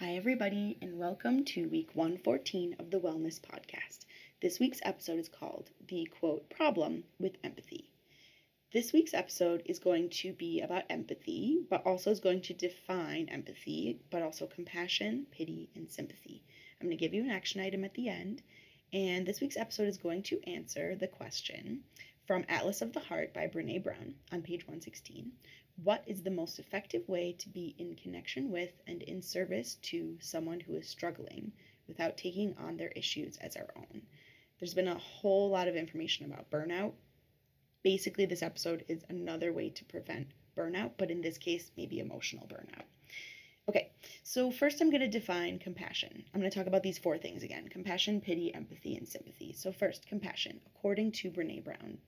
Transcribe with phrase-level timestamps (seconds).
[0.00, 4.06] Hi, everybody, and welcome to week 114 of the Wellness Podcast.
[4.40, 7.90] This week's episode is called The Quote Problem with Empathy.
[8.72, 13.28] This week's episode is going to be about empathy, but also is going to define
[13.28, 16.42] empathy, but also compassion, pity, and sympathy.
[16.80, 18.40] I'm going to give you an action item at the end,
[18.94, 21.80] and this week's episode is going to answer the question
[22.26, 25.30] from Atlas of the Heart by Brene Brown on page 116
[25.82, 30.16] what is the most effective way to be in connection with and in service to
[30.20, 31.52] someone who is struggling
[31.88, 34.02] without taking on their issues as our own?
[34.58, 36.92] There's been a whole lot of information about burnout.
[37.82, 42.46] Basically, this episode is another way to prevent burnout, but in this case, maybe emotional
[42.46, 42.84] burnout.
[43.68, 43.90] Okay,
[44.22, 46.24] so first I'm going to define compassion.
[46.34, 49.52] I'm going to talk about these four things again compassion, pity, empathy, and sympathy.
[49.52, 50.60] So, first, compassion.
[50.74, 51.98] According to Brene Brown,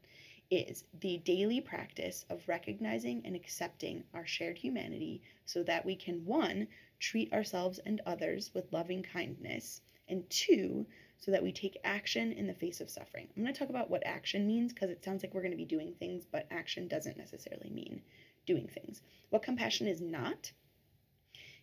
[0.52, 6.24] is the daily practice of recognizing and accepting our shared humanity so that we can,
[6.26, 6.68] one,
[7.00, 10.86] treat ourselves and others with loving kindness, and two,
[11.18, 13.28] so that we take action in the face of suffering.
[13.36, 15.56] I'm going to talk about what action means because it sounds like we're going to
[15.56, 18.02] be doing things, but action doesn't necessarily mean
[18.44, 19.00] doing things.
[19.30, 20.52] What compassion is not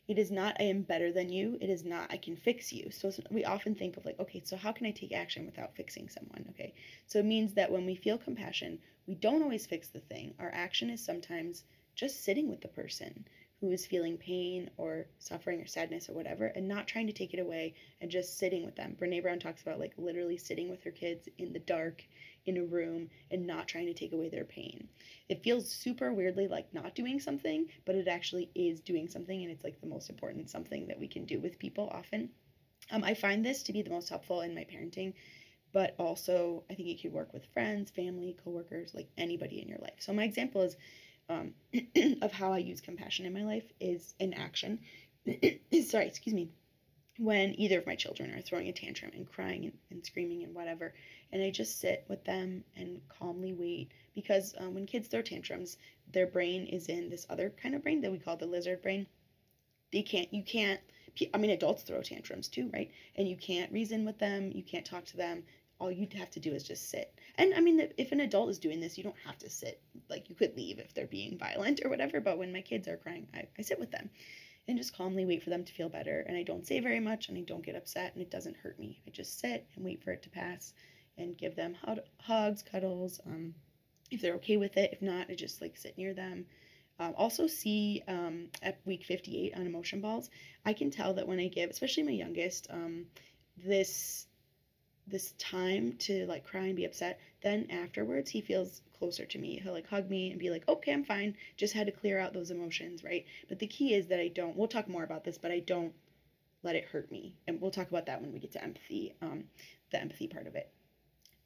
[0.10, 1.58] it is not I am better than you.
[1.62, 2.90] It is not I can fix you.
[2.90, 6.10] So we often think of like, okay, so how can I take action without fixing
[6.10, 6.46] someone?
[6.50, 6.74] Okay.
[7.06, 10.34] So it means that when we feel compassion, we don't always fix the thing.
[10.40, 13.26] Our action is sometimes just sitting with the person
[13.60, 17.34] who is feeling pain or suffering or sadness or whatever and not trying to take
[17.34, 18.96] it away and just sitting with them.
[19.00, 22.04] Brene Brown talks about like literally sitting with her kids in the dark
[22.46, 24.88] in a room and not trying to take away their pain.
[25.28, 29.52] It feels super weirdly like not doing something, but it actually is doing something and
[29.52, 32.30] it's like the most important something that we can do with people often.
[32.92, 35.14] Um, I find this to be the most helpful in my parenting,
[35.74, 39.78] but also I think it could work with friends, family, coworkers, like anybody in your
[39.80, 40.00] life.
[40.00, 40.78] So my example is
[41.30, 41.54] um,
[42.22, 44.80] of how I use compassion in my life is in action.
[45.86, 46.50] Sorry, excuse me.
[47.18, 50.56] When either of my children are throwing a tantrum and crying and, and screaming and
[50.56, 50.94] whatever,
[51.32, 55.78] and I just sit with them and calmly wait because um, when kids throw tantrums,
[56.12, 59.06] their brain is in this other kind of brain that we call the lizard brain.
[59.92, 60.80] They can't, you can't,
[61.34, 62.90] I mean, adults throw tantrums too, right?
[63.16, 65.44] And you can't reason with them, you can't talk to them
[65.80, 67.14] all you'd have to do is just sit.
[67.36, 69.82] And I mean, if an adult is doing this, you don't have to sit.
[70.10, 72.20] Like, you could leave if they're being violent or whatever.
[72.20, 74.10] But when my kids are crying, I, I sit with them
[74.68, 76.26] and just calmly wait for them to feel better.
[76.28, 78.78] And I don't say very much and I don't get upset and it doesn't hurt
[78.78, 79.02] me.
[79.08, 80.74] I just sit and wait for it to pass
[81.18, 81.76] and give them
[82.20, 83.54] hugs, cuddles, um,
[84.12, 84.92] if they're okay with it.
[84.94, 86.46] If not, I just like sit near them.
[87.00, 90.30] Um, also, see um, at week 58 on emotion balls,
[90.66, 93.06] I can tell that when I give, especially my youngest, um,
[93.58, 94.28] this
[95.10, 99.60] this time to like cry and be upset, then afterwards he feels closer to me.
[99.64, 101.36] He'll like hug me and be like, okay, I'm fine.
[101.58, 103.26] Just had to clear out those emotions, right?
[103.48, 105.94] But the key is that I don't, we'll talk more about this, but I don't
[106.64, 107.36] let it hurt me.
[107.48, 109.46] And we'll talk about that when we get to empathy, um,
[109.92, 110.70] the empathy part of it.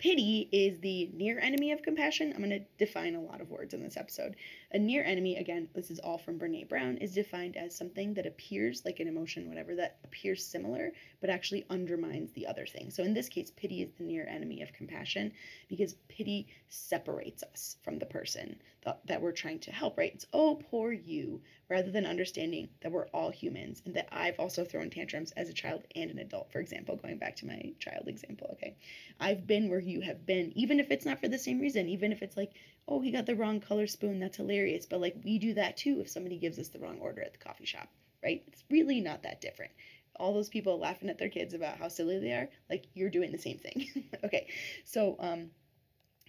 [0.03, 2.33] Pity is the near enemy of compassion.
[2.33, 4.35] I'm going to define a lot of words in this episode.
[4.73, 8.25] A near enemy, again, this is all from Brene Brown, is defined as something that
[8.25, 10.91] appears like an emotion, whatever, that appears similar,
[11.21, 12.91] but actually undermines the other thing.
[12.91, 15.31] So in this case, pity is the near enemy of compassion
[15.69, 18.57] because pity separates us from the person
[19.05, 20.11] that, we're trying to help, right?
[20.13, 24.65] It's, oh, poor you, rather than understanding that we're all humans and that I've also
[24.65, 28.09] thrown tantrums as a child and an adult, for example, going back to my child
[28.09, 28.75] example, okay?
[29.21, 32.11] I've been where you have been, even if it's not for the same reason, even
[32.11, 32.51] if it's like,
[32.87, 34.85] oh, he got the wrong color spoon, that's hilarious.
[34.85, 37.39] But like, we do that too if somebody gives us the wrong order at the
[37.39, 37.89] coffee shop,
[38.23, 38.43] right?
[38.47, 39.71] It's really not that different.
[40.17, 43.31] All those people laughing at their kids about how silly they are, like, you're doing
[43.31, 43.87] the same thing.
[44.23, 44.47] okay,
[44.83, 45.49] so, um,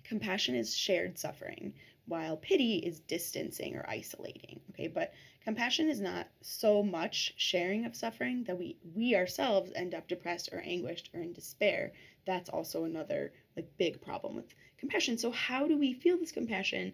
[0.05, 1.73] compassion is shared suffering
[2.07, 5.13] while pity is distancing or isolating okay but
[5.45, 10.49] compassion is not so much sharing of suffering that we we ourselves end up depressed
[10.53, 11.93] or anguished or in despair.
[12.27, 15.19] That's also another like big problem with compassion.
[15.19, 16.93] So how do we feel this compassion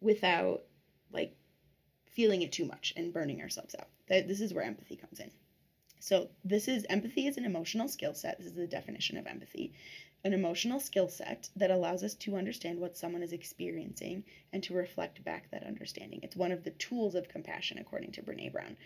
[0.00, 0.64] without
[1.12, 1.34] like
[2.10, 3.88] feeling it too much and burning ourselves out?
[4.08, 5.30] That this is where empathy comes in.
[6.00, 8.38] So this is empathy is an emotional skill set.
[8.38, 9.72] This is the definition of empathy
[10.24, 14.74] an emotional skill set that allows us to understand what someone is experiencing and to
[14.74, 16.20] reflect back that understanding.
[16.22, 18.76] It's one of the tools of compassion, according to Brene Brown.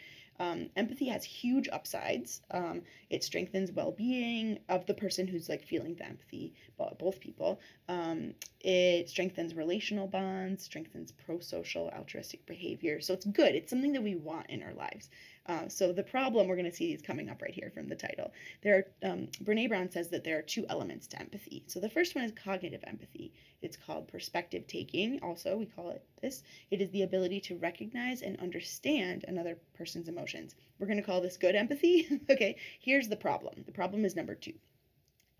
[0.40, 2.42] Um, empathy has huge upsides.
[2.50, 6.54] Um, it strengthens well-being of the person who's like feeling the empathy,
[6.98, 7.60] both people.
[7.88, 13.00] Um, it strengthens relational bonds, strengthens pro-social altruistic behavior.
[13.00, 13.54] So it's good.
[13.54, 15.08] It's something that we want in our lives.
[15.48, 17.94] Uh, so the problem we're going to see is coming up right here from the
[17.96, 18.30] title.
[18.62, 21.64] There, are, um, Brene Brown says that there are two elements to empathy.
[21.66, 23.32] So the first one is cognitive empathy.
[23.62, 25.20] It's called perspective taking.
[25.22, 26.42] Also, we call it this.
[26.70, 30.54] It is the ability to recognize and understand another person's emotions.
[30.78, 32.20] We're going to call this good empathy.
[32.30, 32.56] okay.
[32.80, 33.64] Here's the problem.
[33.64, 34.54] The problem is number two,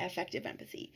[0.00, 0.94] affective empathy.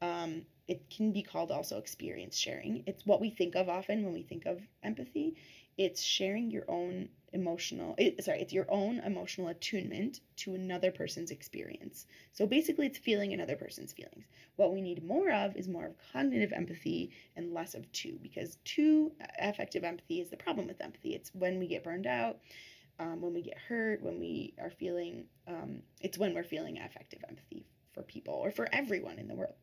[0.00, 2.82] Um, it can be called also experience sharing.
[2.86, 5.36] It's what we think of often when we think of empathy.
[5.76, 11.30] It's sharing your own emotional, it, sorry, it's your own emotional attunement to another person's
[11.30, 12.06] experience.
[12.32, 14.24] So basically, it's feeling another person's feelings.
[14.56, 18.56] What we need more of is more of cognitive empathy and less of two, because
[18.64, 21.14] two affective empathy is the problem with empathy.
[21.14, 22.38] It's when we get burned out.
[23.00, 27.24] Um, when we get hurt, when we are feeling, um, it's when we're feeling affective
[27.28, 29.54] empathy for people or for everyone in the world.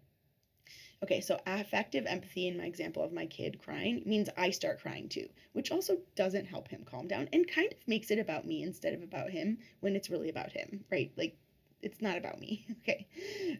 [1.03, 5.09] Okay, so affective empathy in my example of my kid crying means I start crying
[5.09, 8.61] too, which also doesn't help him calm down and kind of makes it about me
[8.61, 11.11] instead of about him when it's really about him, right?
[11.17, 11.35] Like,
[11.81, 13.07] it's not about me, okay?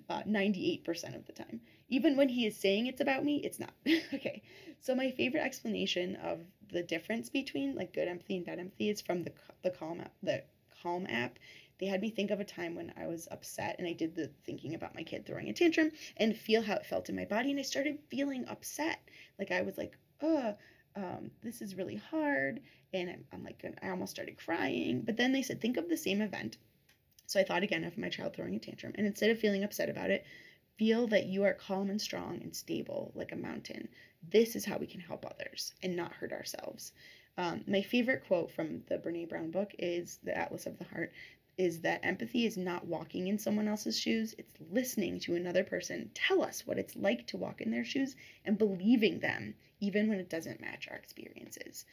[0.07, 1.61] Uh, 98% of the time.
[1.89, 3.73] Even when he is saying it's about me, it's not.
[4.13, 4.43] okay,
[4.79, 6.41] so my favorite explanation of
[6.71, 9.31] the difference between like good empathy and bad empathy is from the,
[9.63, 10.43] the Calm app, the
[10.83, 11.39] Calm app
[11.81, 14.30] they had me think of a time when I was upset and I did the
[14.45, 17.50] thinking about my kid throwing a tantrum and feel how it felt in my body.
[17.50, 19.00] And I started feeling upset.
[19.39, 20.54] Like I was like, oh,
[20.95, 22.60] um, this is really hard.
[22.94, 25.01] And I'm, I'm like, I almost started crying.
[25.01, 26.57] But then they said, think of the same event.
[27.25, 28.94] So I thought again of my child throwing a tantrum.
[28.95, 30.24] And instead of feeling upset about it,
[30.77, 33.88] feel that you are calm and strong and stable like a mountain.
[34.30, 36.92] This is how we can help others and not hurt ourselves.
[37.38, 41.13] Um, my favorite quote from the Brene Brown book is The Atlas of the Heart
[41.62, 46.10] is that empathy is not walking in someone else's shoes, it's listening to another person
[46.16, 48.16] tell us what it's like to walk in their shoes
[48.46, 51.86] and believing them, even when it doesn't match our experiences.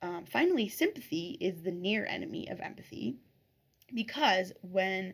[0.00, 3.16] Um, finally, sympathy is the near enemy of empathy
[3.92, 5.12] because when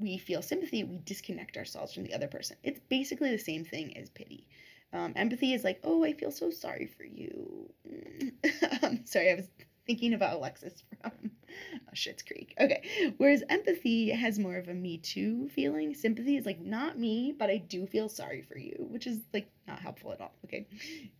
[0.00, 2.56] we feel sympathy, we disconnect ourselves from the other person.
[2.64, 4.48] It's basically the same thing as pity.
[4.92, 7.72] Um, empathy is like, oh, I feel so sorry for you.
[8.82, 9.48] um, sorry, I was
[9.90, 12.54] thinking about Alexis from oh, Schitt's Creek.
[12.60, 13.12] Okay.
[13.16, 15.94] Whereas empathy has more of a me too feeling.
[15.94, 19.50] Sympathy is like not me, but I do feel sorry for you, which is like
[19.66, 20.32] not helpful at all.
[20.44, 20.68] Okay.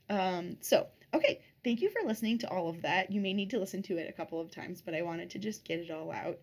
[0.09, 3.11] Um, so okay, thank you for listening to all of that.
[3.11, 5.41] You may need to listen to it a couple of times, but I wanted to
[5.41, 6.39] just get it all out.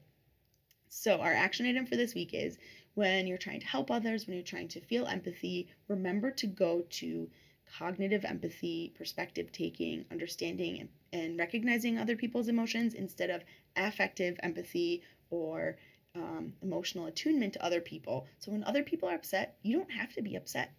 [0.89, 2.57] So our action item for this week is
[2.95, 6.83] when you're trying to help others, when you're trying to feel empathy, remember to go
[6.89, 7.29] to
[7.77, 13.43] cognitive empathy, perspective taking, understanding and, and recognizing other people's emotions instead of
[13.75, 15.77] affective empathy or
[16.15, 18.27] um, emotional attunement to other people.
[18.39, 20.71] So when other people are upset, you don't have to be upset,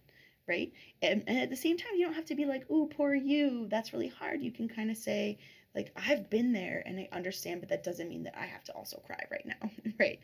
[0.47, 0.71] right?
[1.01, 3.67] And, and at the same time, you don't have to be like, oh, poor you.
[3.69, 4.41] That's really hard.
[4.41, 5.37] You can kind of say,
[5.75, 8.73] like I've been there and I understand, but that doesn't mean that I have to
[8.73, 9.69] also cry right now,
[9.99, 10.19] right?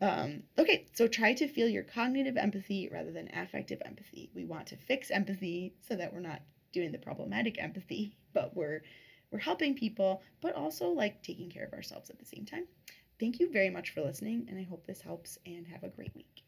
[0.00, 4.30] Um, okay, so try to feel your cognitive empathy rather than affective empathy.
[4.34, 8.82] We want to fix empathy so that we're not doing the problematic empathy, but we're
[9.30, 12.66] we're helping people, but also like taking care of ourselves at the same time.
[13.18, 16.14] Thank you very much for listening, and I hope this helps and have a great
[16.14, 16.45] week.